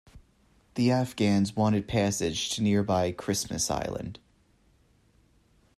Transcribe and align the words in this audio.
The 0.73 0.89
Afghans 0.89 1.55
wanted 1.55 1.87
passage 1.87 2.49
to 2.55 2.63
nearby 2.63 3.11
Christmas 3.11 3.69
Island. 3.69 4.17